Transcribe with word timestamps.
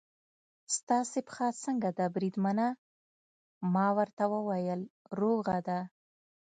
ستاسې 0.75 1.19
پښه 1.27 1.47
څنګه 1.63 1.89
ده 1.97 2.05
بریدمنه؟ 2.15 2.67
ما 3.73 3.87
ورته 3.97 4.23
وویل: 4.33 4.81
روغه 5.19 5.57
ده. 5.67 5.79